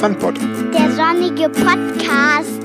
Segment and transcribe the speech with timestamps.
[0.00, 0.38] Sunpod.
[0.72, 2.62] Der sonnige Podcast.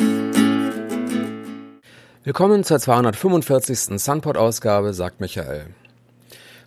[2.23, 3.99] Willkommen zur 245.
[3.99, 5.65] Sunpod-Ausgabe, sagt Michael.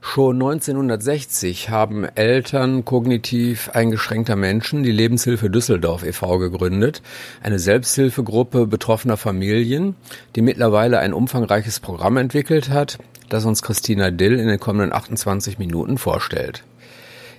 [0.01, 6.39] Schon 1960 haben Eltern kognitiv eingeschränkter Menschen die Lebenshilfe Düsseldorf e.V.
[6.39, 7.01] gegründet,
[7.45, 9.95] eine Selbsthilfegruppe betroffener Familien,
[10.35, 12.99] die mittlerweile ein umfangreiches Programm entwickelt hat,
[13.29, 16.65] das uns Christina Dill in den kommenden 28 Minuten vorstellt.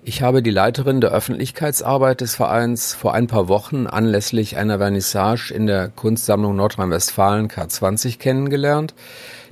[0.10, 5.52] Ich habe die Leiterin der Öffentlichkeitsarbeit des Vereins vor ein paar Wochen anlässlich einer Vernissage
[5.54, 8.96] in der Kunstsammlung Nordrhein-Westfalen K20 kennengelernt,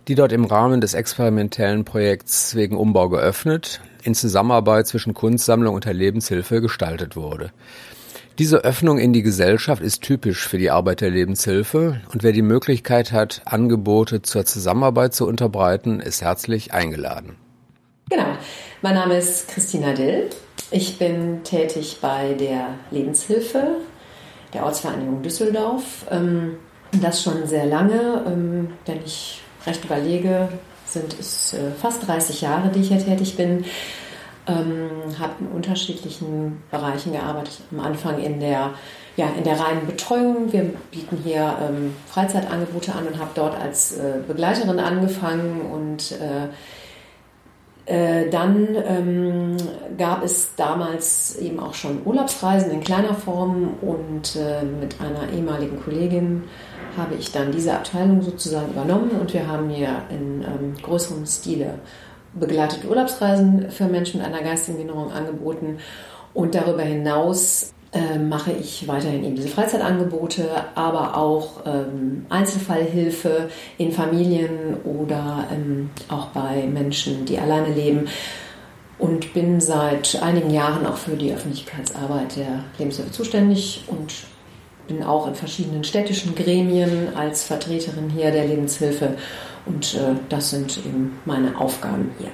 [0.08, 5.84] die dort im Rahmen des experimentellen Projekts wegen Umbau geöffnet, in Zusammenarbeit zwischen Kunstsammlung und
[5.84, 7.52] der Lebenshilfe gestaltet wurde.
[8.40, 12.42] Diese Öffnung in die Gesellschaft ist typisch für die Arbeit der Lebenshilfe und wer die
[12.42, 17.36] Möglichkeit hat, Angebote zur Zusammenarbeit zu unterbreiten, ist herzlich eingeladen.
[18.08, 18.38] Genau.
[18.84, 20.30] Mein Name ist Christina Dill.
[20.70, 23.78] Ich bin tätig bei der Lebenshilfe
[24.54, 26.06] der Ortsvereinigung Düsseldorf.
[26.12, 26.58] Ähm,
[27.02, 28.24] das schon sehr lange.
[28.28, 30.50] Ähm, wenn ich recht überlege,
[30.86, 33.66] sind es äh, fast 30 Jahre, die ich hier tätig bin.
[34.46, 37.58] Ähm, habe in unterschiedlichen Bereichen gearbeitet.
[37.72, 38.76] Am Anfang in der,
[39.18, 40.54] ja, in der reinen Betreuung.
[40.54, 41.58] Wir bieten hier
[42.06, 46.14] Freizeitangebote an und habe dort als äh, Begleiterin angefangen und
[47.86, 49.58] äh, dann ähm,
[49.98, 55.80] gab es damals eben auch schon Urlaubsreisen in kleiner Form und äh, mit einer ehemaligen
[55.84, 56.46] Kollegin
[56.98, 61.76] habe ich dann diese Abteilung sozusagen übernommen und wir haben hier in ähm, größerem Stile
[62.34, 65.78] begleitete Urlaubsreisen für Menschen mit einer geistigen Behinderung angeboten
[66.34, 67.75] und darüber hinaus
[68.20, 76.28] mache ich weiterhin eben diese Freizeitangebote, aber auch ähm, Einzelfallhilfe in Familien oder ähm, auch
[76.28, 78.08] bei Menschen, die alleine leben.
[78.98, 84.14] Und bin seit einigen Jahren auch für die Öffentlichkeitsarbeit der Lebenshilfe zuständig und
[84.88, 89.16] bin auch in verschiedenen städtischen Gremien als Vertreterin hier der Lebenshilfe.
[89.66, 92.32] Und äh, das sind eben meine Aufgaben hier.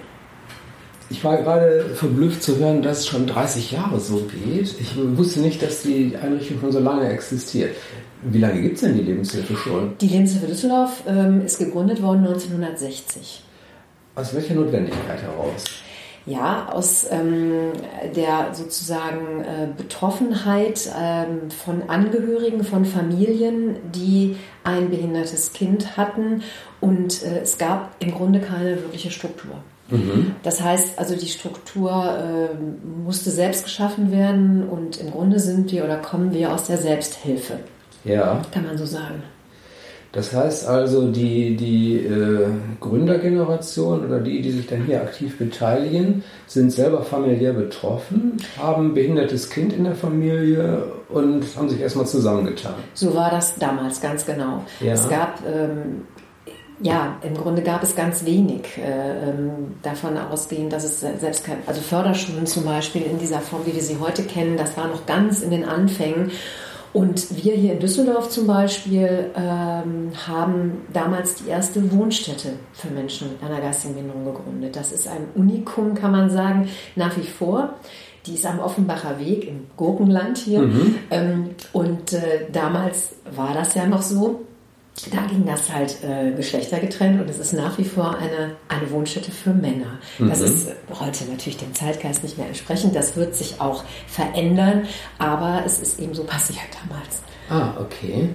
[1.12, 4.74] Ich war gerade verblüfft zu hören, dass es schon 30 Jahre so geht.
[4.80, 7.76] Ich wusste nicht, dass die Einrichtung schon so lange existiert.
[8.24, 9.98] Wie lange gibt es denn die Lebenshilfe schon?
[10.00, 13.44] Die Lebenshilfe Düsseldorf ähm, ist gegründet worden 1960.
[14.16, 15.66] Aus welcher Notwendigkeit heraus?
[16.26, 17.74] Ja, aus ähm,
[18.16, 26.42] der sozusagen äh, Betroffenheit ähm, von Angehörigen, von Familien, die ein behindertes Kind hatten.
[26.80, 29.56] Und äh, es gab im Grunde keine wirkliche Struktur.
[29.92, 30.36] Mhm.
[30.44, 35.84] Das heißt, also die Struktur äh, musste selbst geschaffen werden und im Grunde sind wir
[35.84, 37.60] oder kommen wir aus der Selbsthilfe.
[38.04, 38.42] Ja.
[38.52, 39.24] Kann man so sagen.
[40.14, 42.48] Das heißt also, die, die äh,
[42.82, 48.94] Gründergeneration oder die, die sich dann hier aktiv beteiligen, sind selber familiär betroffen, haben ein
[48.94, 52.74] behindertes Kind in der Familie und haben sich erstmal zusammengetan.
[52.94, 54.66] So war das damals, ganz genau.
[54.82, 54.94] Ja.
[54.94, 56.02] Es gab ähm,
[56.84, 61.58] ja, im Grunde gab es ganz wenig äh, ähm, davon ausgehend, dass es selbst kein,
[61.68, 65.06] also Förderschulen zum Beispiel in dieser Form, wie wir sie heute kennen, das war noch
[65.06, 66.32] ganz in den Anfängen.
[66.94, 73.30] Und wir hier in Düsseldorf zum Beispiel ähm, haben damals die erste Wohnstätte für Menschen
[73.32, 74.76] mit einer geistigen Behinderung gegründet.
[74.76, 77.76] Das ist ein Unikum, kann man sagen, nach wie vor.
[78.26, 80.64] Die ist am Offenbacher Weg im Gurkenland hier.
[80.64, 80.96] Mhm.
[81.12, 84.42] Ähm, und äh, damals war das ja noch so
[85.12, 89.32] da ging das halt äh, geschlechtergetrennt und es ist nach wie vor eine, eine Wohnstätte
[89.32, 90.00] für Männer.
[90.20, 90.30] Mhm.
[90.30, 90.68] Das ist
[91.00, 92.96] heute natürlich dem Zeitgeist nicht mehr entsprechend.
[92.96, 94.84] Das wird sich auch verändern,
[95.18, 97.24] aber es ist eben so passiert damals.
[97.50, 98.30] Ah, okay.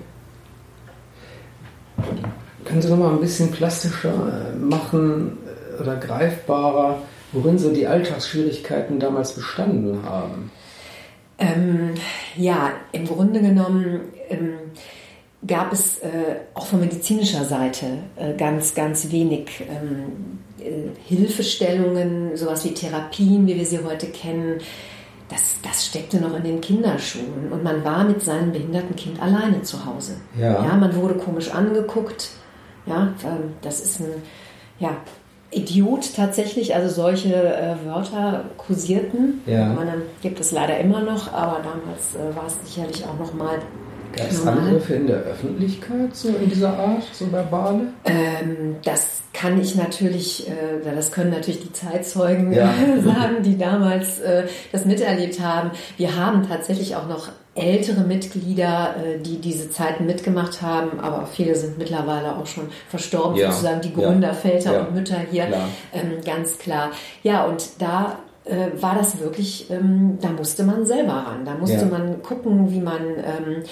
[2.64, 5.38] Können Sie noch mal ein bisschen plastischer äh, machen
[5.78, 7.02] äh, oder greifbarer,
[7.32, 10.50] worin so die Alltagsschwierigkeiten damals bestanden haben?
[11.38, 11.94] Ähm,
[12.34, 14.00] ja, im Grunde genommen.
[14.30, 14.54] Ähm,
[15.46, 17.86] gab es äh, auch von medizinischer Seite
[18.16, 24.58] äh, ganz, ganz wenig ähm, äh, Hilfestellungen, sowas wie Therapien, wie wir sie heute kennen.
[25.28, 29.62] Das, das steckte noch in den Kinderschuhen und man war mit seinem behinderten Kind alleine
[29.62, 30.18] zu Hause.
[30.38, 30.64] Ja.
[30.64, 32.30] ja man wurde komisch angeguckt.
[32.86, 34.22] Ja, ähm, das ist ein
[34.78, 34.96] ja,
[35.50, 39.42] Idiot tatsächlich, also solche äh, Wörter kursierten.
[39.46, 39.66] Ja.
[39.66, 43.58] meine, gibt es leider immer noch, aber damals äh, war es sicherlich auch noch mal
[44.14, 47.88] Gab es Angriffe in der Öffentlichkeit so in dieser Art, so verbale?
[48.04, 52.72] Ähm, das kann ich natürlich, äh, das können natürlich die Zeitzeugen ja.
[53.04, 55.70] sagen, die damals äh, das miterlebt haben.
[55.96, 61.54] Wir haben tatsächlich auch noch ältere Mitglieder, äh, die diese Zeiten mitgemacht haben, aber viele
[61.54, 63.50] sind mittlerweile auch schon verstorben, ja.
[63.50, 64.80] sozusagen die Gründerväter ja.
[64.80, 65.44] und Mütter hier,
[65.92, 66.90] ähm, ganz klar.
[67.22, 71.44] Ja, und da äh, war das wirklich, ähm, da musste man selber ran.
[71.44, 71.84] Da musste Ja.
[71.86, 73.62] man gucken, wie man ähm,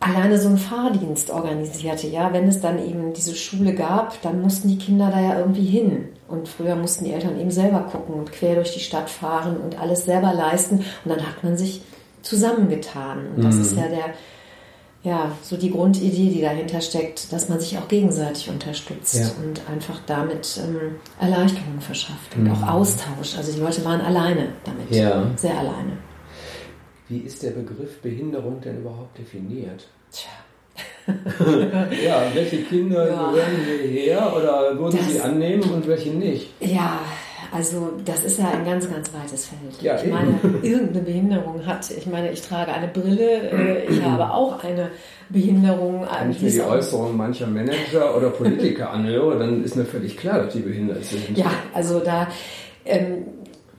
[0.00, 2.06] alleine so einen Fahrdienst organisierte.
[2.06, 5.64] Ja, wenn es dann eben diese Schule gab, dann mussten die Kinder da ja irgendwie
[5.64, 6.08] hin.
[6.28, 9.80] Und früher mussten die Eltern eben selber gucken und quer durch die Stadt fahren und
[9.80, 10.76] alles selber leisten.
[11.04, 11.82] Und dann hat man sich
[12.22, 13.26] zusammengetan.
[13.36, 14.14] Und das ist ja der,
[15.06, 19.30] ja, so die Grundidee, die dahinter steckt, dass man sich auch gegenseitig unterstützt Ja.
[19.44, 23.36] und einfach damit ähm, Erleichterung verschafft und auch Austausch.
[23.38, 24.90] Also die Leute waren alleine damit.
[24.90, 25.24] Ja.
[25.36, 25.92] Sehr alleine.
[27.08, 29.86] Wie ist der Begriff Behinderung denn überhaupt definiert?
[30.10, 30.30] Tja.
[32.04, 33.30] Ja, welche Kinder Ja.
[33.30, 36.48] gehören hierher oder würden Das- sie annehmen und welche nicht?
[36.60, 36.98] Ja,
[37.56, 39.80] also das ist ja ein ganz, ganz weites Feld.
[39.80, 40.12] Ja, ich eben.
[40.12, 41.90] meine, irgendeine Behinderung hat.
[41.90, 44.90] Ich meine, ich trage eine Brille, äh, ich habe auch eine
[45.30, 46.04] Behinderung.
[46.04, 49.86] äh, Wenn ich die mir die Äußerungen mancher Manager oder Politiker anhöre, dann ist mir
[49.86, 51.36] völlig klar, dass die behindert sind.
[51.36, 52.28] Ja, also da,
[52.84, 53.24] ähm,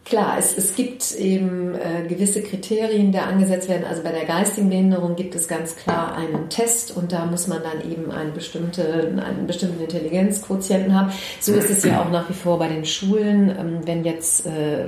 [0.07, 3.86] klar, es, es gibt eben äh, gewisse Kriterien, die angesetzt werden.
[3.88, 7.62] Also bei der geistigen Behinderung gibt es ganz klar einen Test und da muss man
[7.62, 11.12] dann eben eine bestimmte, einen bestimmten Intelligenzquotienten haben.
[11.39, 13.50] So ist es ja auch nach wie vor bei den Schulen.
[13.50, 14.86] Ähm, wenn jetzt äh,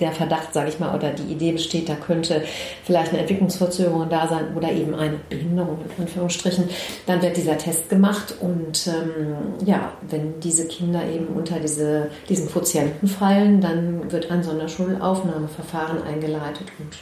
[0.00, 2.42] der Verdacht, sage ich mal, oder die Idee besteht, da könnte
[2.84, 6.68] vielleicht eine Entwicklungsverzögerung da sein oder eben eine Behinderung in Anführungsstrichen,
[7.06, 12.48] dann wird dieser Test gemacht und ähm, ja, wenn diese Kinder eben unter diese, diesen
[12.48, 16.96] Quotienten fallen, dann wird ein Sonderschulaufnahmeverfahren eingeleitet und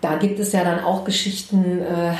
[0.00, 2.14] da gibt es ja dann auch Geschichten, äh,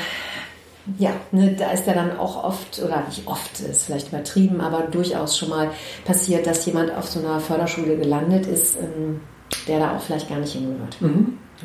[0.97, 4.81] ja, ne, da ist ja dann auch oft, oder nicht oft, ist vielleicht übertrieben, aber
[4.87, 5.71] durchaus schon mal
[6.05, 9.21] passiert, dass jemand auf so einer Förderschule gelandet ist, ähm,
[9.67, 10.97] der da auch vielleicht gar nicht hingehört.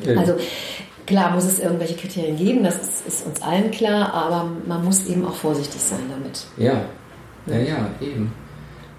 [0.03, 0.19] Ja.
[0.19, 0.35] Also
[1.05, 5.05] klar muss es irgendwelche Kriterien geben, das ist, ist uns allen klar, aber man muss
[5.07, 6.45] eben auch vorsichtig sein damit.
[6.57, 6.81] Ja,
[7.45, 8.31] ja, ja, eben.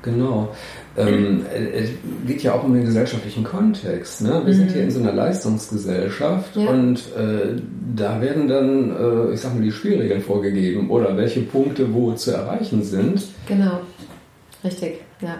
[0.02, 0.48] Genau.
[0.96, 1.90] Ähm, äh, es
[2.26, 4.22] geht ja auch um den gesellschaftlichen Kontext.
[4.22, 4.42] Ne?
[4.44, 6.68] Wir sind hier in so einer Leistungsgesellschaft Ja.
[6.70, 7.60] und äh,
[7.96, 8.90] da werden dann,
[9.30, 13.22] äh, ich sag mal, die Spielregeln vorgegeben oder welche Punkte wo zu erreichen sind.
[13.46, 13.80] Genau,
[14.64, 15.36] richtig, ja.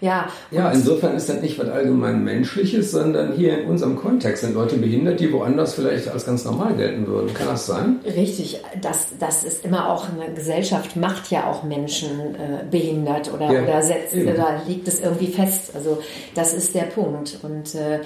[0.00, 4.54] Ja, Ja, insofern ist das nicht was allgemein Menschliches, sondern hier in unserem Kontext sind
[4.54, 7.34] Leute behindert, die woanders vielleicht als ganz normal gelten würden.
[7.34, 8.00] Kann das sein?
[8.04, 13.52] Richtig, das, das ist immer auch eine Gesellschaft macht ja auch Menschen äh, behindert oder,
[13.52, 14.32] Ja, oder setzt eben.
[14.32, 15.72] oder legt es irgendwie fest.
[15.74, 15.98] Also
[16.34, 17.38] das ist der Punkt.
[17.42, 18.00] Und äh,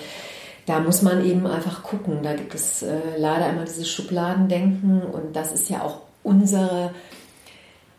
[0.66, 2.18] da muss man eben einfach gucken.
[2.22, 6.90] Da gibt es äh, leider immer dieses Schubladendenken und das ist ja auch unsere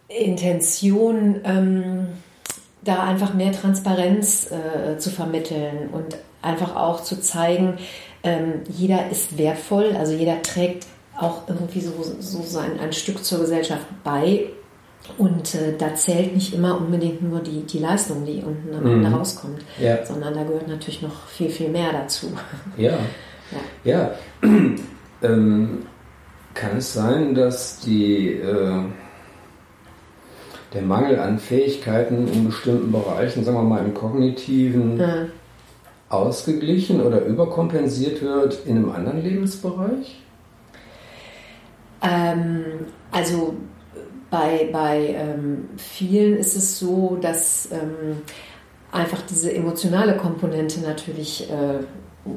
[0.08, 2.08] Intention, ähm,
[2.86, 7.78] da einfach mehr Transparenz äh, zu vermitteln und einfach auch zu zeigen,
[8.24, 10.86] ähm, jeder ist wertvoll, also jeder trägt
[11.18, 14.48] auch irgendwie so, so sein, ein Stück zur Gesellschaft bei.
[15.20, 19.12] Und äh, da zählt nicht immer unbedingt nur die, die Leistung, die unten am Ende
[19.12, 20.04] rauskommt, Ja.
[20.04, 22.32] sondern da gehört natürlich noch viel, viel mehr dazu.
[22.78, 22.98] Ja.
[23.84, 24.16] Ja.
[25.22, 25.86] ähm,
[26.56, 28.84] kann es sein, dass die, äh,
[30.76, 35.16] der Mangel an Fähigkeiten in bestimmten Bereichen, sagen wir mal im kognitiven, Ja.
[36.10, 40.22] ausgeglichen oder überkompensiert wird in einem anderen Lebensbereich?
[42.02, 42.64] Ähm,
[43.12, 43.56] also
[44.30, 48.18] bei, bei ähm, vielen ist es so, dass ähm,
[48.92, 51.84] einfach diese emotionale Komponente natürlich äh,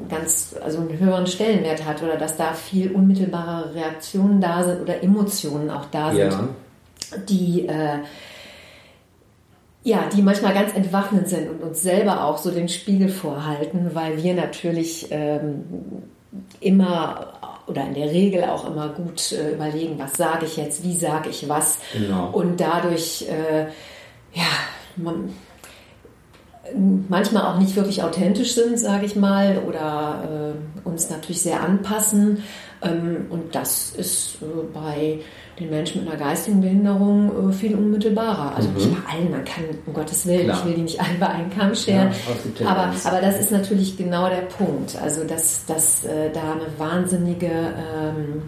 [0.09, 5.03] ganz, also einen höheren Stellenwert hat oder dass da viel unmittelbare Reaktionen da sind oder
[5.03, 6.47] Emotionen auch da sind, Ja.
[7.27, 7.99] Die äh,
[9.83, 14.21] ja, die manchmal ganz entwaffnend sind und uns selber auch so den Spiegel vorhalten, weil
[14.21, 15.63] wir natürlich ähm,
[16.59, 17.33] immer
[17.65, 21.29] oder in der Regel auch immer gut äh, überlegen, was sage ich jetzt, wie sage
[21.29, 21.79] ich was.
[21.93, 22.29] Genau.
[22.31, 23.67] Und dadurch, äh,
[24.33, 24.47] ja,
[24.95, 25.33] man,
[27.07, 32.43] manchmal auch nicht wirklich authentisch sind, sage ich mal, oder äh, uns natürlich sehr anpassen.
[32.81, 35.19] Ähm, und das ist äh, bei
[35.59, 38.55] den Menschen mit einer geistigen Behinderung äh, viel unmittelbarer.
[38.55, 40.59] Also nicht bei allen, man kann, um Gottes Willen, Klar.
[40.59, 42.11] ich will die nicht alle bei einen Kamm scheren.
[42.59, 44.95] Ja, aber aber das ist natürlich genau der Punkt.
[45.01, 48.43] Also, dass, dass äh, da eine wahnsinnige ähm,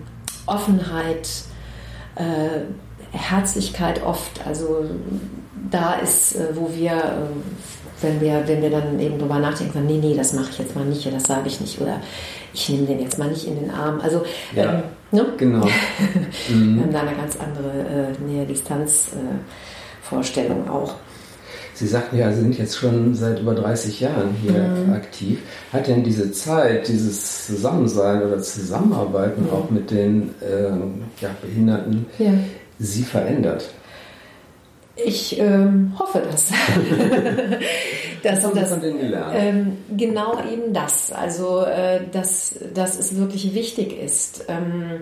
[0.45, 1.27] Offenheit,
[2.15, 2.61] äh,
[3.15, 4.85] Herzlichkeit oft, also
[5.69, 9.99] da ist, äh, wo wir, äh, wenn wir, wenn wir dann eben drüber nachdenken, nee,
[10.01, 11.99] nee, das mache ich jetzt mal nicht, das sage ich nicht oder
[12.53, 13.99] ich nehme den jetzt mal nicht in den Arm.
[14.01, 14.23] Also
[14.55, 14.73] Ja.
[14.75, 15.25] ähm, ne?
[15.37, 15.65] Genau.
[16.47, 20.95] wir haben da eine ganz andere äh, Nähe-Distanz-Vorstellung auch.
[21.73, 24.93] Sie sagten ja, Sie sind jetzt schon seit über 30 Jahren hier Mhm.
[24.93, 25.39] aktiv.
[25.73, 32.33] Hat denn diese Zeit, dieses Zusammensein oder Zusammenarbeiten auch mit den ähm, ja, Behinderten Ja.
[32.77, 33.69] Sie verändert?
[34.95, 36.51] Ich ähm, hoffe das.
[38.23, 39.33] das von denen gelernt?
[39.35, 41.11] Ähm, genau eben das.
[41.11, 45.01] Also, äh, dass, dass es wirklich wichtig ist, ähm,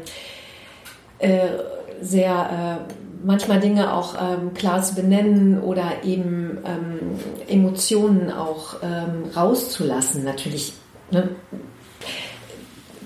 [1.17, 1.47] äh,
[2.01, 2.93] sehr äh,
[3.25, 6.99] manchmal Dinge auch ähm, klar zu benennen oder eben ähm,
[7.47, 10.23] Emotionen auch ähm, rauszulassen.
[10.23, 10.73] Natürlich
[11.11, 11.29] ne,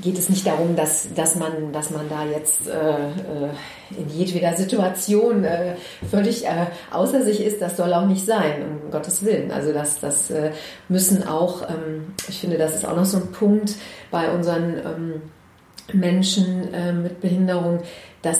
[0.03, 3.50] geht es nicht darum, dass, dass, man, dass man da jetzt äh, äh
[3.95, 5.75] in jedweder Situation äh,
[6.10, 7.62] völlig äh, außer sich ist.
[7.62, 9.51] Das soll auch nicht sein, um Gottes Willen.
[9.51, 10.51] Also das, das äh,
[10.89, 13.75] müssen auch, ähm, ich finde, das ist auch noch so ein Punkt
[14.10, 15.22] bei unseren ähm,
[15.91, 17.83] Menschen äh, mit Behinderung,
[18.24, 18.39] dass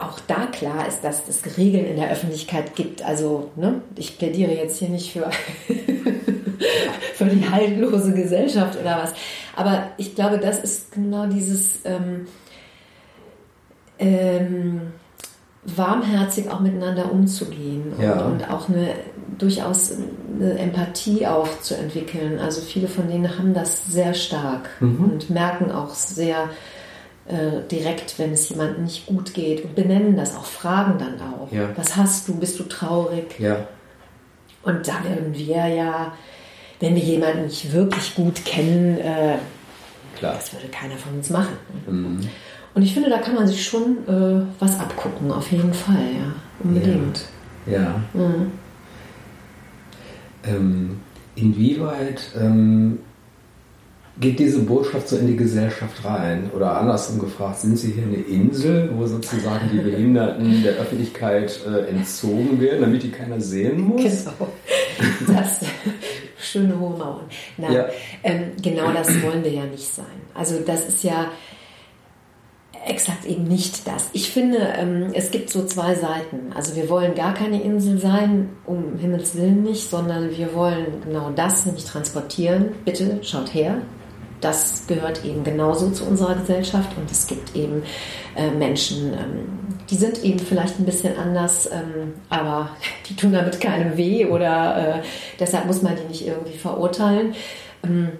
[0.00, 3.02] auch da klar ist, dass es Regeln in der Öffentlichkeit gibt.
[3.02, 5.30] Also ne, ich plädiere jetzt hier nicht für,
[7.14, 9.12] für die haltlose Gesellschaft oder was.
[9.60, 12.26] Aber ich glaube, das ist genau dieses ähm,
[13.98, 14.80] ähm,
[15.64, 18.24] warmherzig auch miteinander umzugehen ja.
[18.24, 18.94] und, und, auch eine
[19.36, 19.92] durchaus
[20.34, 22.38] eine Empathie auch zu entwickeln.
[22.38, 25.04] Also viele von denen haben das sehr stark mhm.
[25.04, 26.48] und merken auch sehr,
[27.26, 31.52] äh, direkt, wenn es jemandem nicht gut geht und benennen das auch, fragen dann auch.
[31.52, 31.68] Ja.
[31.76, 32.34] Was hast du?
[32.36, 33.38] Bist du traurig?
[33.38, 33.68] Ja.
[34.62, 36.12] Und da würden wir ja,
[36.80, 39.36] wenn wir jemanden nicht wirklich gut kennen, äh,
[40.18, 40.34] Klar.
[40.34, 41.56] das würde keiner von uns machen.
[41.86, 42.20] Mhm.
[42.74, 46.32] Und ich finde, da kann man sich schon äh, was abgucken, auf jeden Fall, ja,
[46.64, 47.24] unbedingt.
[47.66, 47.72] Ja.
[47.72, 48.04] ja.
[48.14, 48.52] Mhm.
[50.44, 51.00] Ähm,
[51.34, 52.98] inwieweit ähm,
[54.20, 56.50] geht diese Botschaft so in die Gesellschaft rein?
[56.54, 61.88] Oder andersrum gefragt, sind Sie hier eine Insel, wo sozusagen die Behinderten der Öffentlichkeit äh,
[61.88, 64.02] entzogen werden, damit die keiner sehen muss?
[64.02, 64.52] Genau.
[65.26, 65.60] Das,
[66.40, 67.26] schöne hohe Mauern.
[67.56, 67.88] Nein, ja.
[68.22, 70.06] ähm, genau das wollen wir ja nicht sein.
[70.34, 71.26] Also das ist ja
[72.86, 74.08] exakt eben nicht das.
[74.12, 76.52] Ich finde, ähm, es gibt so zwei Seiten.
[76.54, 81.30] Also wir wollen gar keine Insel sein, um Himmels Willen nicht, sondern wir wollen genau
[81.30, 82.72] das, nämlich transportieren.
[82.84, 83.82] Bitte schaut her,
[84.40, 87.82] das gehört eben genauso zu unserer Gesellschaft und es gibt eben
[88.34, 92.70] äh, Menschen, ähm, die sind eben vielleicht ein bisschen anders, ähm, aber
[93.08, 95.02] die tun damit keinem weh oder äh,
[95.38, 97.34] deshalb muss man die nicht irgendwie verurteilen.
[97.84, 98.10] Ähm,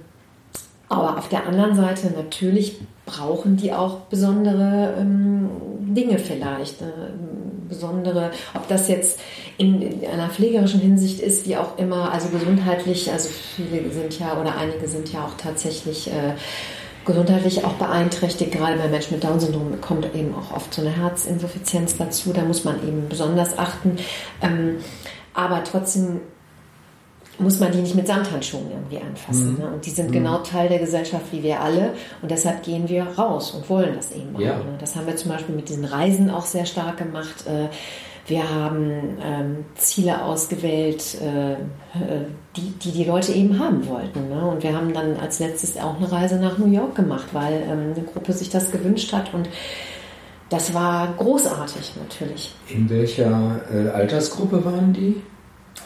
[0.88, 5.48] aber auf der anderen Seite natürlich brauchen die auch besondere ähm,
[5.94, 6.82] Dinge vielleicht.
[6.82, 6.86] Äh,
[7.70, 9.20] besondere, ob das jetzt
[9.56, 14.38] in, in, einer pflegerischen Hinsicht ist, wie auch immer, also gesundheitlich, also viele sind ja
[14.38, 16.34] oder einige sind ja auch tatsächlich äh,
[17.04, 18.52] gesundheitlich auch beeinträchtigt.
[18.52, 22.32] Gerade bei Menschen mit Down-Syndrom kommt eben auch oft so eine Herzinsuffizienz dazu.
[22.32, 23.96] Da muss man eben besonders achten.
[24.42, 24.76] Ähm,
[25.34, 26.20] aber trotzdem
[27.40, 29.54] muss man die nicht mit Samthandschuhen irgendwie anfassen.
[29.54, 29.58] Mhm.
[29.58, 29.70] Ne?
[29.72, 30.12] Und die sind mhm.
[30.12, 31.94] genau Teil der Gesellschaft wie wir alle.
[32.22, 34.40] Und deshalb gehen wir raus und wollen das eben auch.
[34.40, 34.58] Ja.
[34.58, 34.76] Ne?
[34.78, 37.46] Das haben wir zum Beispiel mit diesen Reisen auch sehr stark gemacht.
[37.46, 37.68] Äh,
[38.30, 41.56] wir haben ähm, Ziele ausgewählt, äh,
[42.56, 44.28] die, die, die Leute eben haben wollten.
[44.28, 44.46] Ne?
[44.46, 47.92] Und wir haben dann als letztes auch eine Reise nach New York gemacht, weil ähm,
[47.94, 49.34] eine Gruppe sich das gewünscht hat.
[49.34, 49.48] Und
[50.48, 52.54] das war großartig natürlich.
[52.68, 55.20] In welcher äh, Altersgruppe waren die?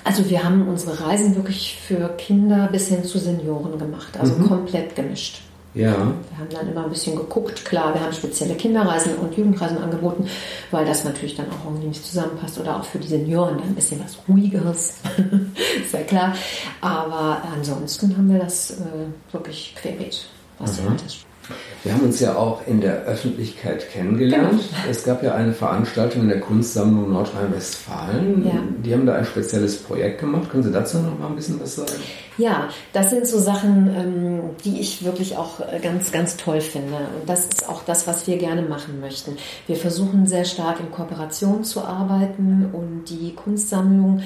[0.04, 4.48] Also wir haben unsere Reisen wirklich für Kinder bis hin zu Senioren gemacht, also mhm.
[4.48, 5.40] komplett gemischt.
[5.75, 5.97] Ja.
[5.97, 7.64] Wir haben dann immer ein bisschen geguckt.
[7.64, 10.28] Klar, wir haben spezielle Kinderreisen und Jugendreisen angeboten,
[10.71, 13.75] weil das natürlich dann auch irgendwie nicht zusammenpasst oder auch für die Senioren dann ein
[13.75, 14.99] bisschen was Ruhigeres.
[15.85, 16.35] ist ja klar.
[16.81, 20.26] Aber ansonsten haben wir das äh, wirklich querbeet,
[20.59, 20.83] was mhm.
[20.83, 21.34] die Altersstufe
[21.82, 24.50] wir haben uns ja auch in der Öffentlichkeit kennengelernt.
[24.52, 24.90] Genau.
[24.90, 28.46] Es gab ja eine Veranstaltung in der Kunstsammlung Nordrhein-Westfalen.
[28.46, 28.62] Ja.
[28.84, 30.50] Die haben da ein spezielles Projekt gemacht.
[30.50, 31.92] Können Sie dazu noch mal ein bisschen was sagen?
[32.38, 36.96] Ja, das sind so Sachen, ähm, die ich wirklich auch äh, ganz, ganz toll finde.
[36.96, 39.36] Und das ist auch das, was wir gerne machen möchten.
[39.66, 44.22] Wir versuchen sehr stark in Kooperation zu arbeiten und die Kunstsammlung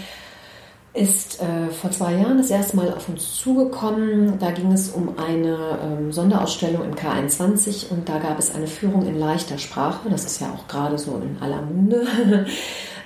[0.95, 4.39] ist äh, vor zwei Jahren das erste Mal auf uns zugekommen.
[4.39, 9.07] Da ging es um eine ähm, Sonderausstellung im K21 und da gab es eine Führung
[9.07, 10.09] in leichter Sprache.
[10.11, 12.07] Das ist ja auch gerade so in aller Munde.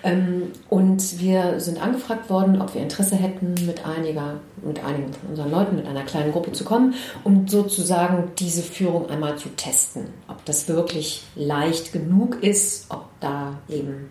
[0.04, 5.30] ähm, und wir sind angefragt worden, ob wir Interesse hätten, mit, einiger, mit einigen von
[5.30, 10.06] unseren Leuten, mit einer kleinen Gruppe zu kommen, um sozusagen diese Führung einmal zu testen.
[10.28, 14.08] Ob das wirklich leicht genug ist, ob da eben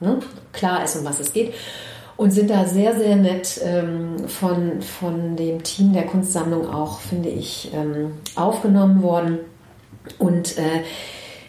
[0.00, 0.18] ne,
[0.52, 1.54] klar ist, um was es geht
[2.16, 7.28] und sind da sehr, sehr nett ähm, von, von dem Team der Kunstsammlung auch, finde
[7.28, 9.38] ich, ähm, aufgenommen worden.
[10.18, 10.82] Und äh,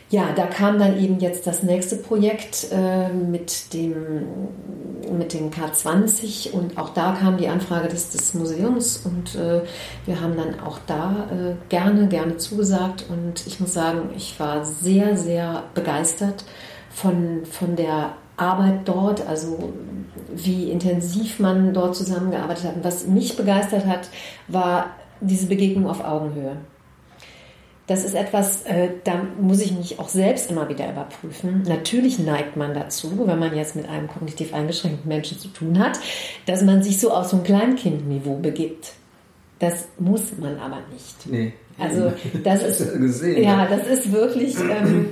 [0.10, 4.26] ja, da kam dann eben jetzt das nächste Projekt äh, mit, dem,
[5.12, 8.98] mit dem K20 und auch da kam die Anfrage des, des Museums.
[9.06, 9.62] Und äh,
[10.06, 13.06] wir haben dann auch da äh, gerne, gerne zugesagt.
[13.10, 16.46] Und ich muss sagen, ich war sehr, sehr begeistert
[16.90, 19.74] von, von der Arbeit dort, also
[20.34, 22.76] wie intensiv man dort zusammengearbeitet hat.
[22.78, 24.10] Und was mich begeistert hat,
[24.48, 24.88] war
[25.22, 26.58] diese Begegnung auf Augenhöhe.
[27.88, 31.64] Das ist etwas, äh, da muss ich mich auch selbst immer wieder überprüfen.
[31.68, 36.00] Natürlich neigt man dazu, wenn man jetzt mit einem kognitiv eingeschränkten Menschen zu tun hat,
[36.48, 38.94] dass man sich so auf so ein Kleinkindniveau begibt.
[39.60, 41.28] Das muss man aber nicht.
[41.28, 41.54] Nee.
[41.78, 42.12] Also
[42.44, 45.10] das ist gesehen, ja, das ist wirklich ähm,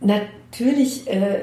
[0.00, 1.40] natürlich äh,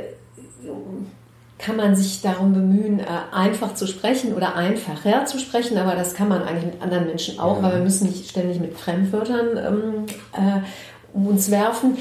[1.57, 6.13] kann man sich darum bemühen, äh, einfach zu sprechen oder einfacher zu sprechen, aber das
[6.13, 10.05] kann man eigentlich mit anderen Menschen auch, weil wir müssen nicht ständig mit Fremdwörtern ähm,
[10.33, 10.61] äh,
[11.13, 11.97] um uns werfen.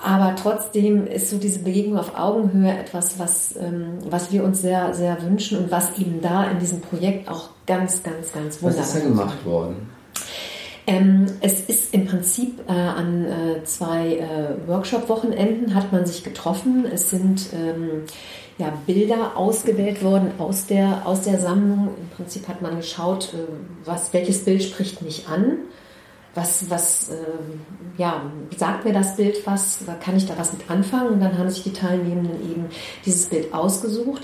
[0.00, 4.94] Aber trotzdem ist so diese Begegnung auf Augenhöhe etwas, was, ähm, was wir uns sehr,
[4.94, 8.90] sehr wünschen und was eben da in diesem Projekt auch ganz, ganz, ganz wunderbar ist.
[8.90, 9.90] Was ist da gemacht worden?
[10.88, 16.86] Ähm, es ist im Prinzip äh, an äh, zwei äh, Workshop-Wochenenden hat man sich getroffen.
[16.90, 18.04] Es sind ähm,
[18.56, 21.90] ja, Bilder ausgewählt worden aus der, aus der Sammlung.
[22.00, 23.36] Im Prinzip hat man geschaut, äh,
[23.84, 25.58] was, welches Bild spricht mich an.
[26.34, 27.14] Was, was äh,
[27.98, 28.22] ja,
[28.56, 29.80] sagt mir das Bild was?
[30.02, 31.08] Kann ich da was mit anfangen?
[31.10, 32.64] Und dann haben sich die Teilnehmenden eben
[33.04, 34.22] dieses Bild ausgesucht.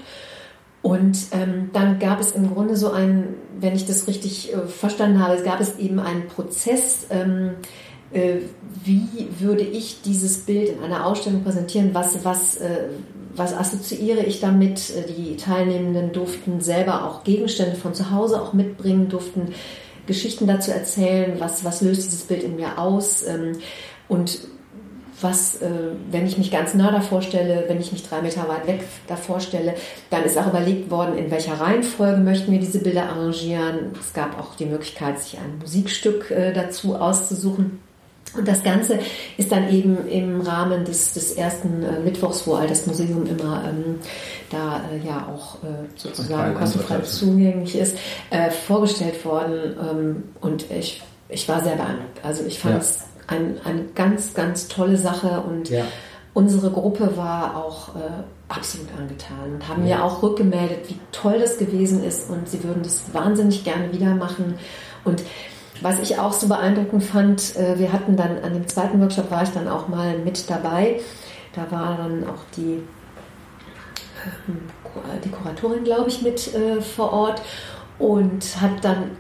[0.85, 5.19] Und ähm, dann gab es im Grunde so einen, wenn ich das richtig äh, verstanden
[5.19, 7.53] habe, gab es eben einen Prozess, ähm,
[8.13, 8.41] äh,
[8.85, 12.89] wie würde ich dieses Bild in einer Ausstellung präsentieren, was, was, äh,
[13.35, 14.93] was assoziiere ich damit?
[15.09, 19.55] Die Teilnehmenden durften selber auch Gegenstände von zu Hause auch mitbringen, durften
[20.07, 23.27] Geschichten dazu erzählen, was, was löst dieses Bild in mir aus?
[23.27, 23.53] Ähm,
[24.07, 24.39] und
[25.21, 25.71] was, äh,
[26.11, 29.41] wenn ich mich ganz nah davor stelle, wenn ich mich drei Meter weit weg davor
[29.41, 29.75] stelle,
[30.11, 33.93] dann ist auch überlegt worden, in welcher Reihenfolge möchten wir diese Bilder arrangieren.
[33.99, 37.81] Es gab auch die Möglichkeit, sich ein Musikstück äh, dazu auszusuchen.
[38.37, 38.99] Und das Ganze
[39.37, 43.63] ist dann eben im Rahmen des, des ersten äh, Mittwochs, wo all das Museum immer
[43.69, 44.01] ähm,
[44.51, 47.97] da äh, ja auch äh, sozusagen kostenfrei zugänglich ist,
[48.31, 49.77] äh, vorgestellt worden.
[49.81, 52.25] Ähm, und ich, ich war sehr beeindruckt.
[52.25, 53.14] Also ich fand es ja.
[53.27, 55.85] Ein, eine ganz, ganz tolle Sache und ja.
[56.35, 58.01] unsere Gruppe war auch äh,
[58.49, 59.97] absolut angetan und haben ja.
[59.97, 64.15] mir auch rückgemeldet, wie toll das gewesen ist und sie würden das wahnsinnig gerne wieder
[64.15, 64.55] machen.
[65.05, 65.23] Und
[65.81, 69.43] was ich auch so beeindruckend fand, äh, wir hatten dann an dem zweiten Workshop war
[69.43, 71.01] ich dann auch mal mit dabei.
[71.55, 72.83] Da war dann auch die,
[74.49, 74.61] ähm,
[75.25, 77.43] die Kuratorin, glaube ich, mit äh, vor Ort
[77.99, 79.11] und hat dann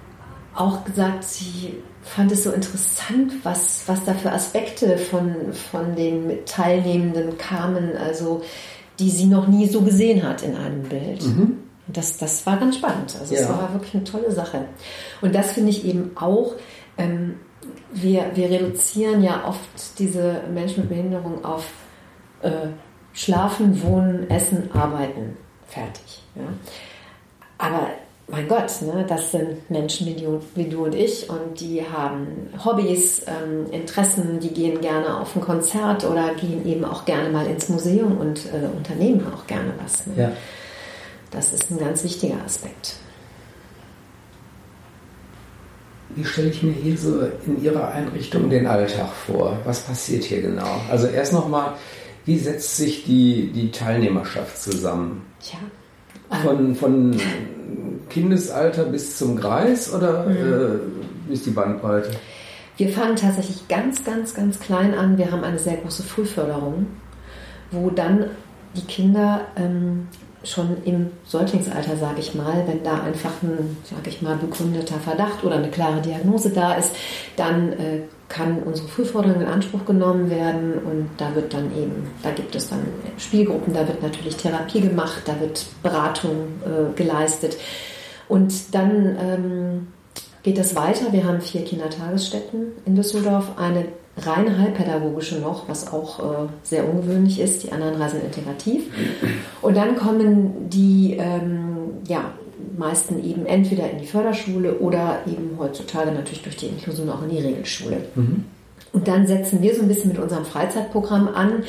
[0.54, 6.44] auch gesagt, sie fand es so interessant, was, was da für Aspekte von, von den
[6.44, 8.42] Teilnehmenden kamen, also
[8.98, 11.24] die sie noch nie so gesehen hat in einem Bild.
[11.24, 11.58] Mhm.
[11.88, 13.16] Das, das war ganz spannend.
[13.20, 14.66] Also es war wirklich eine tolle Sache.
[15.20, 16.54] Und das finde ich eben auch,
[16.96, 17.36] ähm,
[17.92, 21.66] wir, wir reduzieren ja oft diese Menschen mit Behinderung auf
[22.42, 22.68] äh,
[23.12, 25.36] Schlafen, Wohnen, Essen, Arbeiten.
[25.66, 26.22] Fertig.
[26.34, 26.42] Ja?
[27.58, 27.88] Aber
[28.28, 32.48] mein Gott, ne, das sind Menschen wie du, wie du und ich und die haben
[32.64, 37.46] Hobbys, ähm, Interessen, die gehen gerne auf ein Konzert oder gehen eben auch gerne mal
[37.46, 40.06] ins Museum und äh, unternehmen auch gerne was.
[40.06, 40.14] Ne?
[40.16, 40.32] Ja.
[41.30, 42.96] Das ist ein ganz wichtiger Aspekt.
[46.16, 49.58] Wie stelle ich mir hier so in Ihrer Einrichtung den Alltag vor?
[49.64, 50.80] Was passiert hier genau?
[50.88, 51.74] Also erst nochmal,
[52.24, 55.26] wie setzt sich die, die Teilnehmerschaft zusammen?
[55.40, 55.58] Tja.
[56.42, 57.20] Von, von
[58.10, 61.30] Kindesalter bis zum Greis oder mhm.
[61.30, 62.10] äh, ist die Bandbreite?
[62.76, 65.16] Wir fangen tatsächlich ganz, ganz, ganz klein an.
[65.16, 66.86] Wir haben eine sehr große Frühförderung,
[67.70, 68.30] wo dann
[68.76, 70.08] die Kinder ähm,
[70.44, 75.42] schon im Säuglingsalter, sage ich mal, wenn da einfach ein, sage ich mal, begründeter Verdacht
[75.44, 76.94] oder eine klare Diagnose da ist,
[77.36, 82.30] dann äh, kann unsere Frühforderung in Anspruch genommen werden und da wird dann eben, da
[82.30, 82.80] gibt es dann
[83.18, 87.56] Spielgruppen, da wird natürlich Therapie gemacht, da wird Beratung äh, geleistet.
[88.28, 89.86] Und dann ähm,
[90.44, 91.12] geht es weiter.
[91.12, 93.86] Wir haben vier Kindertagesstätten in Düsseldorf, eine
[94.18, 97.64] rein halbpädagogische noch, was auch äh, sehr ungewöhnlich ist.
[97.64, 98.84] Die anderen drei sind integrativ.
[99.62, 102.30] Und dann kommen die ähm, ja,
[102.76, 107.30] meisten eben entweder in die Förderschule oder eben heutzutage natürlich durch die Inklusion auch in
[107.30, 108.02] die Regelschule.
[108.14, 108.44] Mhm.
[108.92, 111.64] Und dann setzen wir so ein bisschen mit unserem Freizeitprogramm an,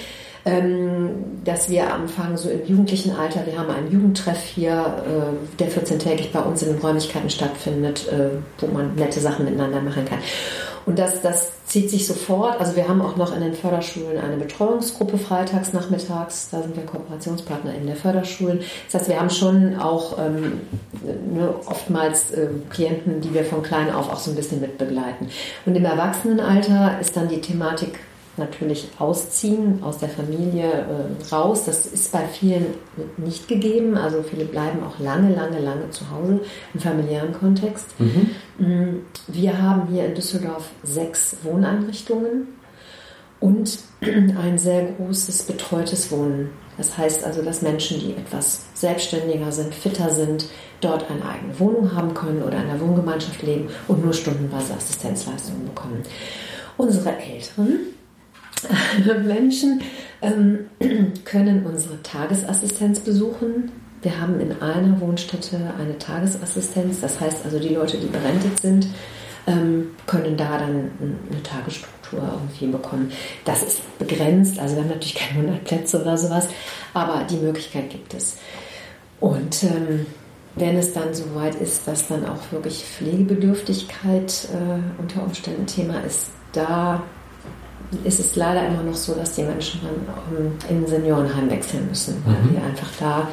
[0.45, 6.31] dass wir anfangen, so im jugendlichen Alter, wir haben einen Jugendtreff hier, äh, der 14-tägig
[6.31, 8.29] bei uns in den Räumlichkeiten stattfindet, äh,
[8.59, 10.19] wo man nette Sachen miteinander machen kann.
[10.85, 12.59] Und das, das zieht sich sofort.
[12.59, 16.49] Also wir haben auch noch in den Förderschulen eine Betreuungsgruppe freitags, nachmittags.
[16.51, 18.59] Da sind wir Kooperationspartner in der Förderschulen.
[18.85, 20.61] Das heißt, wir haben schon auch ähm,
[21.33, 25.27] ne, oftmals äh, Klienten, die wir von klein auf auch so ein bisschen mitbegleiten.
[25.65, 27.97] Und im Erwachsenenalter ist dann die Thematik
[28.37, 31.65] natürlich ausziehen aus der Familie äh, raus.
[31.65, 32.65] Das ist bei vielen
[33.17, 33.97] nicht gegeben.
[33.97, 36.41] Also viele bleiben auch lange, lange, lange zu Hause
[36.73, 37.87] im familiären Kontext.
[37.99, 39.01] Mhm.
[39.27, 42.47] Wir haben hier in Düsseldorf sechs Wohneinrichtungen
[43.39, 46.49] und ein sehr großes betreutes Wohnen.
[46.77, 50.45] Das heißt also, dass Menschen, die etwas selbstständiger sind, fitter sind,
[50.81, 55.65] dort eine eigene Wohnung haben können oder in einer Wohngemeinschaft leben und nur stundenweise Assistenzleistungen
[55.65, 56.03] bekommen.
[56.77, 57.94] Unsere Älteren
[59.25, 59.81] Menschen
[60.21, 60.67] ähm,
[61.25, 63.71] können unsere Tagesassistenz besuchen.
[64.01, 67.01] Wir haben in einer Wohnstätte eine Tagesassistenz.
[67.01, 68.87] Das heißt also, die Leute, die berentet sind,
[69.47, 70.91] ähm, können da dann
[71.31, 73.11] eine Tagesstruktur irgendwie bekommen.
[73.45, 76.47] Das ist begrenzt, also wir haben natürlich keine 100 Plätze oder sowas,
[76.93, 78.37] aber die Möglichkeit gibt es.
[79.19, 80.05] Und ähm,
[80.55, 86.31] wenn es dann soweit ist, dass dann auch wirklich Pflegebedürftigkeit äh, unter Umständen Thema ist,
[86.53, 87.03] da
[88.03, 91.87] ist es leider immer noch so, dass die Menschen dann ähm, in ein Seniorenheim wechseln
[91.87, 92.49] müssen, weil mhm.
[92.51, 93.27] die einfach da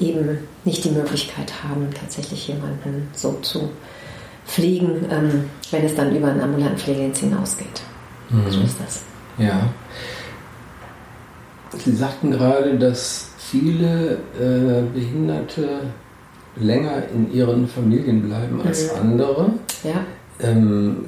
[0.00, 3.70] eben nicht die Möglichkeit haben, tatsächlich jemanden so zu
[4.46, 7.82] pflegen, ähm, wenn es dann über einen ambulanten Pflegedienst hinausgeht.
[8.30, 8.50] Mhm.
[8.50, 9.02] So ist das.
[9.38, 9.68] Ja.
[11.84, 15.80] Sie sagten gerade, dass viele äh, Behinderte
[16.56, 19.00] länger in ihren Familien bleiben als mhm.
[19.00, 19.52] andere.
[19.82, 20.04] Ja.
[20.40, 21.06] Ähm,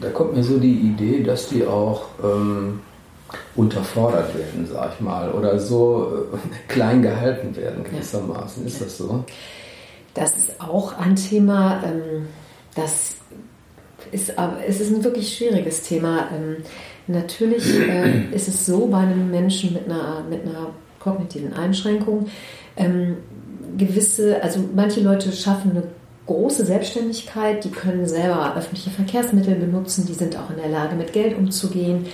[0.00, 2.80] da kommt mir so die Idee, dass die auch ähm,
[3.56, 6.36] unterfordert werden, sag ich mal, oder so äh,
[6.68, 8.66] klein gehalten werden gewissermaßen.
[8.66, 9.24] Ist das so?
[10.14, 12.26] Das ist auch ein Thema, ähm,
[12.74, 13.16] das
[14.12, 16.28] ist, aber es ist ein wirklich schwieriges Thema.
[16.34, 16.56] Ähm,
[17.06, 22.28] natürlich äh, ist es so bei einem Menschen mit einer, mit einer kognitiven Einschränkung,
[22.76, 23.16] ähm,
[23.76, 25.82] gewisse, also manche Leute schaffen eine
[26.28, 31.12] große Selbstständigkeit, die können selber öffentliche Verkehrsmittel benutzen, die sind auch in der Lage, mit
[31.12, 32.06] Geld umzugehen.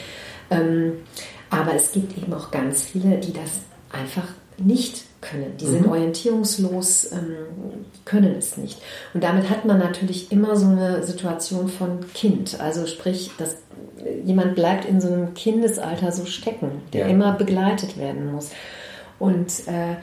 [0.50, 0.94] Ähm,
[1.50, 3.60] aber es gibt eben auch ganz viele, die das
[3.92, 5.56] einfach nicht können.
[5.58, 5.92] Die sind mhm.
[5.92, 8.80] orientierungslos, ähm, können es nicht.
[9.14, 12.60] Und damit hat man natürlich immer so eine Situation von Kind.
[12.60, 13.56] Also sprich, dass
[14.24, 17.06] jemand bleibt in so einem Kindesalter so stecken, der ja.
[17.08, 18.50] immer begleitet werden muss.
[19.18, 19.96] Und äh,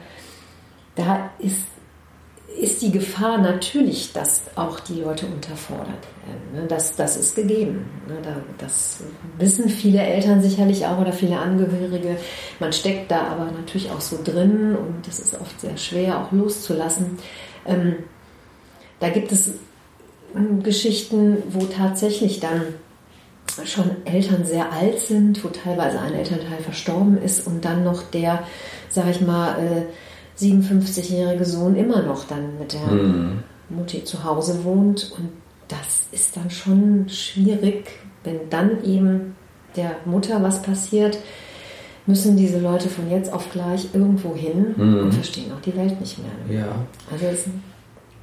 [0.96, 1.66] da ist
[2.60, 6.62] ist die Gefahr natürlich, dass auch die Leute unterfordert werden.
[6.62, 6.66] Ne?
[6.68, 7.90] Das, das ist gegeben.
[8.08, 8.16] Ne?
[8.58, 9.00] Das
[9.38, 12.16] wissen viele Eltern sicherlich auch oder viele Angehörige.
[12.60, 16.32] Man steckt da aber natürlich auch so drin und das ist oft sehr schwer auch
[16.32, 17.18] loszulassen.
[17.66, 17.96] Ähm,
[19.00, 19.54] da gibt es
[20.36, 22.62] ähm, Geschichten, wo tatsächlich dann
[23.64, 28.44] schon Eltern sehr alt sind, wo teilweise ein Elternteil verstorben ist und dann noch der,
[28.88, 29.82] sag ich mal, äh,
[30.38, 33.38] 57-jährige Sohn immer noch dann mit der mhm.
[33.68, 35.12] Mutti zu Hause wohnt.
[35.16, 35.28] Und
[35.68, 37.88] das ist dann schon schwierig,
[38.24, 39.34] wenn dann eben
[39.76, 41.18] der Mutter was passiert,
[42.06, 44.98] müssen diese Leute von jetzt auf gleich irgendwo hin mhm.
[44.98, 46.60] und verstehen auch die Welt nicht mehr.
[46.60, 46.66] Ja.
[47.10, 47.62] Also das ist ein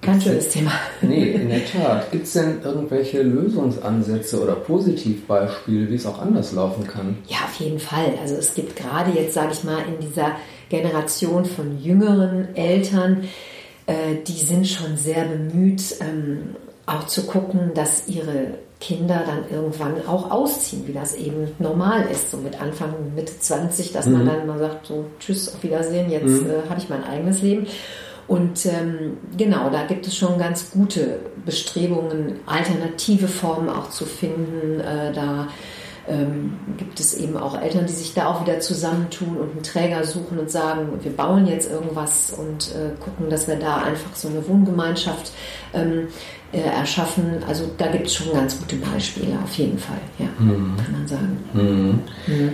[0.02, 0.72] ganz schönes Thema.
[1.02, 2.12] Nee, in der Tat.
[2.12, 7.18] Gibt es denn irgendwelche Lösungsansätze oder Positivbeispiele, wie es auch anders laufen kann?
[7.28, 8.14] Ja, auf jeden Fall.
[8.22, 10.36] Also es gibt gerade jetzt, sage ich mal, in dieser
[10.70, 13.26] Generation von jüngeren Eltern,
[13.86, 16.56] äh, die sind schon sehr bemüht, ähm,
[16.86, 22.32] auch zu gucken, dass ihre Kinder dann irgendwann auch ausziehen, wie das eben normal ist,
[22.32, 24.14] so mit Anfang, Mitte 20, dass mhm.
[24.14, 26.50] man dann mal sagt, so tschüss, auf Wiedersehen, jetzt mhm.
[26.50, 27.68] äh, habe ich mein eigenes Leben.
[28.28, 34.80] Und ähm, genau, da gibt es schon ganz gute Bestrebungen, alternative Formen auch zu finden,
[34.80, 35.48] äh, da
[36.10, 40.04] ähm, gibt es eben auch Eltern, die sich da auch wieder zusammentun und einen Träger
[40.04, 44.28] suchen und sagen, wir bauen jetzt irgendwas und äh, gucken, dass wir da einfach so
[44.28, 45.32] eine Wohngemeinschaft
[45.74, 46.08] ähm,
[46.52, 47.44] äh, erschaffen.
[47.48, 50.76] Also da gibt es schon ganz gute Beispiele, auf jeden Fall, ja, mhm.
[50.78, 51.38] kann man sagen.
[51.54, 52.02] Mhm.
[52.28, 52.54] Mhm.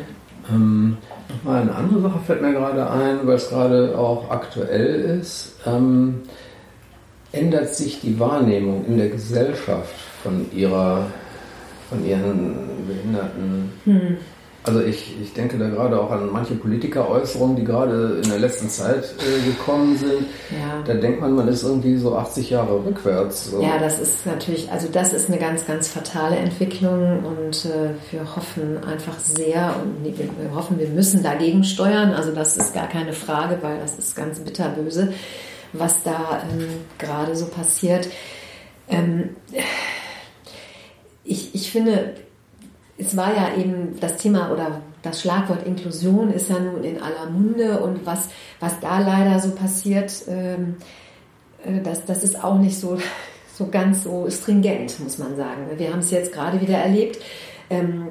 [0.52, 5.56] Ähm, Nochmal eine andere Sache fällt mir gerade ein, weil es gerade auch aktuell ist.
[5.66, 6.22] Ähm,
[7.32, 11.08] ändert sich die Wahrnehmung in der Gesellschaft von ihrer
[11.96, 13.72] von ihren Behinderten.
[13.86, 14.18] Hm.
[14.64, 18.68] Also ich, ich denke da gerade auch an manche Politikeräußerungen, die gerade in der letzten
[18.68, 20.26] Zeit äh, gekommen sind.
[20.50, 20.82] Ja.
[20.84, 23.52] Da denkt man, man ist irgendwie so 80 Jahre rückwärts.
[23.52, 23.62] So.
[23.62, 28.36] Ja, das ist natürlich, also das ist eine ganz, ganz fatale Entwicklung und äh, wir
[28.36, 32.14] hoffen einfach sehr und wir, wir hoffen, wir müssen dagegen steuern.
[32.14, 35.14] Also das ist gar keine Frage, weil das ist ganz bitterböse,
[35.74, 36.66] was da ähm,
[36.98, 38.08] gerade so passiert.
[38.90, 39.30] Ähm,
[41.26, 42.14] ich, ich finde,
[42.98, 47.30] es war ja eben das Thema oder das Schlagwort Inklusion ist ja nun in aller
[47.30, 50.78] Munde und was, was da leider so passiert, ähm,
[51.66, 52.98] äh, das, das ist auch nicht so,
[53.54, 55.68] so ganz so stringent, muss man sagen.
[55.78, 57.20] Wir haben es jetzt gerade wieder erlebt.
[57.70, 58.08] Ähm,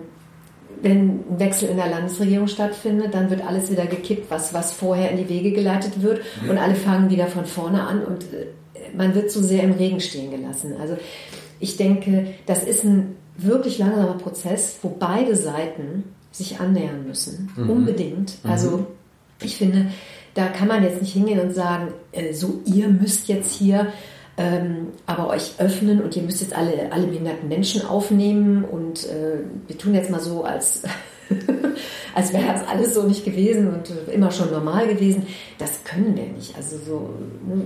[0.82, 5.10] wenn ein Wechsel in der Landesregierung stattfindet, dann wird alles wieder gekippt, was, was vorher
[5.10, 8.46] in die Wege geleitet wird und alle fangen wieder von vorne an und äh,
[8.96, 10.74] man wird zu sehr im Regen stehen gelassen.
[10.80, 10.96] Also
[11.60, 17.50] ich denke, das ist ein wirklich langsamer Prozess, wo beide Seiten sich annähern müssen.
[17.56, 17.70] Mhm.
[17.70, 18.44] Unbedingt.
[18.44, 18.50] Mhm.
[18.50, 18.86] Also
[19.42, 19.86] ich finde,
[20.34, 23.92] da kann man jetzt nicht hingehen und sagen, äh, so ihr müsst jetzt hier
[24.36, 29.38] ähm, aber euch öffnen und ihr müsst jetzt alle, alle behinderten Menschen aufnehmen und äh,
[29.66, 30.82] wir tun jetzt mal so, als,
[32.14, 35.26] als wäre das alles so nicht gewesen und immer schon normal gewesen.
[35.58, 36.56] Das können wir nicht.
[36.56, 37.10] Also so,
[37.46, 37.64] ne,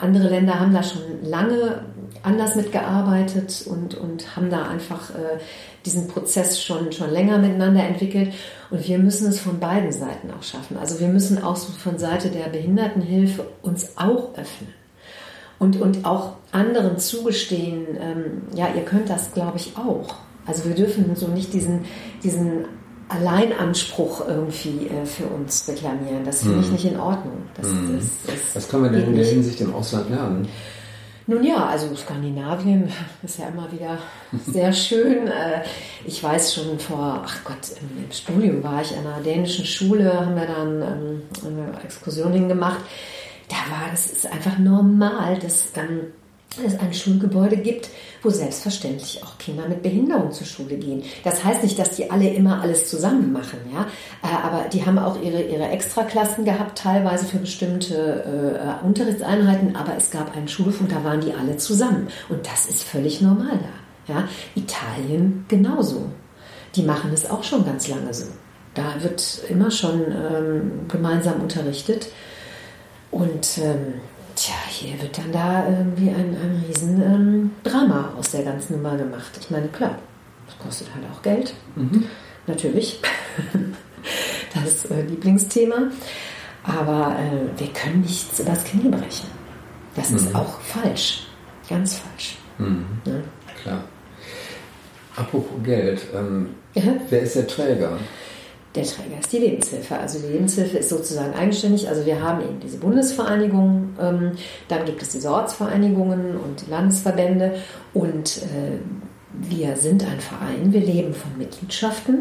[0.00, 1.82] andere Länder haben da schon lange
[2.22, 5.38] anders mitgearbeitet und, und haben da einfach äh,
[5.86, 8.32] diesen Prozess schon, schon länger miteinander entwickelt.
[8.70, 10.76] Und wir müssen es von beiden Seiten auch schaffen.
[10.76, 14.74] Also wir müssen auch von Seite der Behindertenhilfe uns auch öffnen
[15.58, 20.14] und, und auch anderen zugestehen, ähm, ja, ihr könnt das, glaube ich, auch.
[20.46, 21.84] Also wir dürfen so nicht diesen,
[22.22, 22.64] diesen
[23.08, 26.24] Alleinanspruch irgendwie äh, für uns reklamieren.
[26.24, 26.72] Das finde ich hm.
[26.72, 27.42] nicht in Ordnung.
[27.54, 27.96] Das, mm.
[27.96, 30.48] das, das Was können wir denn in der Hinsicht im Ausland lernen?
[31.26, 32.90] Nun ja, also Skandinavien
[33.22, 33.98] ist ja immer wieder
[34.46, 35.28] sehr schön.
[35.38, 35.62] Äh,
[36.06, 40.36] ich weiß schon vor, ach Gott, im Studium war ich an einer dänischen Schule, haben
[40.36, 42.78] wir dann ähm, eine Exkursion hingemacht.
[42.78, 42.90] gemacht
[43.48, 45.72] da war das ist einfach normal, dass
[46.58, 47.88] ähm, es ein Schulgebäude gibt,
[48.22, 51.02] wo selbstverständlich auch Kinder mit Behinderung zur Schule gehen.
[51.24, 53.86] Das heißt nicht, dass die alle immer alles zusammen machen, ja,
[54.22, 59.96] äh, aber die haben auch ihre, ihre Extraklassen gehabt, teilweise für bestimmte äh, Unterrichtseinheiten, aber
[59.96, 62.08] es gab einen Schulhof da waren die alle zusammen.
[62.28, 63.58] Und das ist völlig normal
[64.06, 64.12] da.
[64.12, 64.28] Ja.
[64.54, 66.06] Italien genauso.
[66.74, 68.26] Die machen es auch schon ganz lange so.
[68.74, 72.08] Da wird immer schon ähm, gemeinsam unterrichtet.
[73.10, 73.94] Und ähm,
[74.38, 78.96] tja, hier wird dann da irgendwie ein, ein riesen ähm, Drama aus der ganzen Nummer
[78.96, 79.30] gemacht.
[79.40, 79.98] Ich meine, klar,
[80.46, 81.54] das kostet halt auch Geld.
[81.74, 82.04] Mhm.
[82.46, 83.00] Natürlich.
[84.54, 85.90] das äh, Lieblingsthema.
[86.62, 89.28] Aber äh, wir können nichts übers Knie brechen.
[89.96, 90.16] Das mhm.
[90.16, 91.26] ist auch falsch.
[91.68, 92.36] Ganz falsch.
[92.58, 92.86] Mhm.
[93.04, 93.12] Ja?
[93.62, 93.84] Klar.
[95.16, 96.94] Apropos Geld, ähm, ja?
[97.10, 97.98] wer ist der Träger?
[98.78, 99.98] Der Träger ist die Lebenshilfe.
[99.98, 101.88] Also die Lebenshilfe ist sozusagen eigenständig.
[101.88, 104.32] Also wir haben eben diese Bundesvereinigung, ähm,
[104.68, 107.56] dann gibt es diese Ortsvereinigungen und Landesverbände
[107.92, 108.78] und äh,
[109.32, 112.18] wir sind ein Verein, wir leben von Mitgliedschaften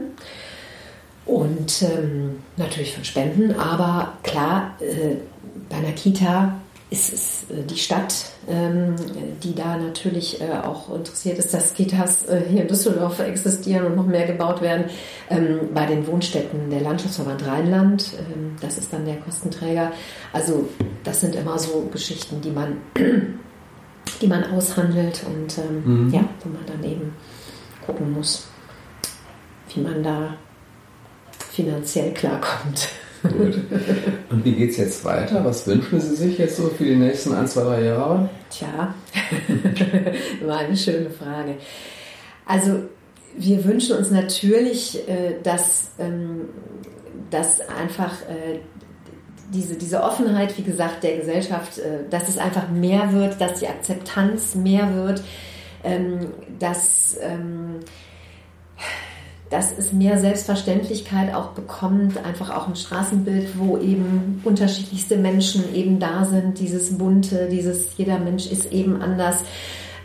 [1.26, 5.18] und ähm, natürlich von Spenden, aber klar, äh,
[5.70, 6.56] bei einer Kita
[6.90, 8.14] ist es äh, die Stadt,
[8.48, 8.96] ähm,
[9.44, 13.96] die da natürlich äh, auch interessiert ist, dass Kitas äh, hier in Düsseldorf existieren und
[13.96, 14.86] noch mehr gebaut werden.
[15.30, 19.92] Ähm, bei den Wohnstätten der Landschaftsverband Rheinland, ähm, das ist dann der Kostenträger.
[20.32, 20.68] Also
[21.04, 22.78] das sind immer so Geschichten, die man,
[24.22, 26.10] die man aushandelt und mhm.
[26.14, 27.14] ja, wo man dann eben
[27.86, 28.48] gucken muss,
[29.74, 30.36] wie man da
[31.52, 32.90] finanziell klarkommt.
[33.24, 33.60] Gut.
[34.30, 35.44] Und wie geht es jetzt weiter?
[35.44, 38.30] Was wünschen Sie sich jetzt so für die nächsten ein, zwei, drei Jahre?
[38.50, 38.94] Tja,
[40.46, 41.56] war eine schöne Frage.
[42.46, 42.84] Also
[43.38, 46.50] wir wünschen uns natürlich, äh, dass, ähm,
[47.30, 48.60] dass einfach äh,
[49.54, 53.68] diese, diese Offenheit, wie gesagt, der Gesellschaft, äh, dass es einfach mehr wird, dass die
[53.68, 55.24] Akzeptanz mehr wird,
[55.84, 57.80] ähm, dass ähm,
[59.50, 66.00] dass es mehr Selbstverständlichkeit auch bekommt, einfach auch ein Straßenbild, wo eben unterschiedlichste Menschen eben
[66.00, 69.44] da sind, dieses bunte, dieses jeder Mensch ist eben anders.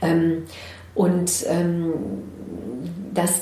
[0.00, 0.44] Ähm,
[0.94, 1.92] und ähm,
[3.14, 3.40] dass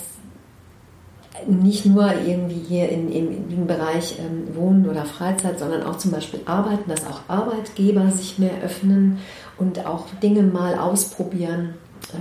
[1.47, 6.11] nicht nur irgendwie hier in, in, im Bereich ähm, Wohnen oder Freizeit, sondern auch zum
[6.11, 9.19] Beispiel Arbeiten, dass auch Arbeitgeber sich mehr öffnen
[9.57, 11.75] und auch Dinge mal ausprobieren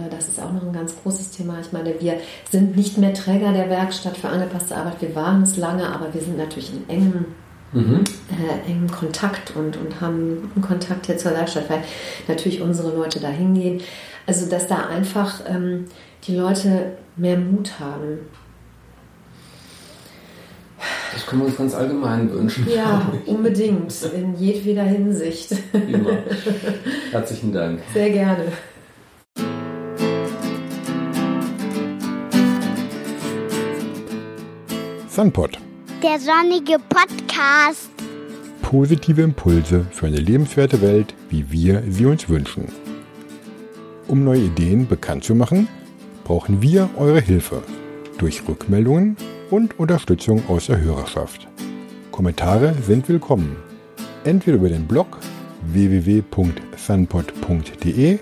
[0.10, 1.60] das ist auch noch ein ganz großes Thema.
[1.62, 5.02] Ich meine, wir sind nicht mehr Träger der Werkstatt für angepasste Arbeit.
[5.02, 7.26] Wir waren es lange, aber wir sind natürlich in engem,
[7.72, 8.04] mhm.
[8.30, 11.84] äh, engem Kontakt und, und haben guten Kontakt hier zur Werkstatt, weil
[12.28, 13.82] natürlich unsere Leute da hingehen.
[14.28, 15.86] Also, dass da einfach ähm,
[16.26, 18.20] die Leute mehr Mut haben.
[21.14, 22.68] Das können wir uns ganz allgemein wünschen.
[22.74, 23.94] Ja, unbedingt.
[24.16, 25.52] In jedweder Hinsicht.
[25.74, 26.20] Immer.
[27.12, 27.82] Herzlichen Dank.
[27.94, 28.44] Sehr gerne.
[35.20, 35.60] Sunpod.
[36.02, 37.92] Der sonnige Podcast.
[38.62, 42.72] Positive Impulse für eine lebenswerte Welt, wie wir sie uns wünschen.
[44.08, 45.68] Um neue Ideen bekannt zu machen,
[46.24, 47.64] brauchen wir eure Hilfe
[48.18, 49.18] durch Rückmeldungen
[49.50, 51.50] und Unterstützung aus der Hörerschaft.
[52.12, 53.58] Kommentare sind willkommen.
[54.24, 55.18] Entweder über den Blog
[55.64, 58.20] www.sunpod.de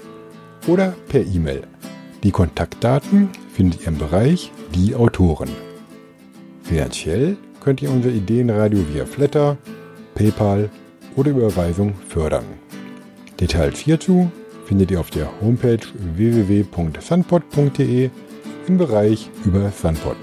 [0.66, 1.62] oder per E-Mail.
[2.24, 5.67] Die Kontaktdaten findet ihr im Bereich Die Autoren.
[6.68, 9.58] Finanziell könnt ihr unser Ideenradio via Flatter,
[10.16, 10.70] PayPal
[11.16, 12.44] oder Überweisung fördern.
[13.40, 14.30] Details hierzu
[14.66, 15.80] findet ihr auf der Homepage
[16.16, 18.10] www.sunpod.de
[18.68, 20.18] im Bereich über Sunpod.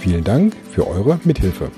[0.00, 1.70] Vielen Dank für eure Mithilfe.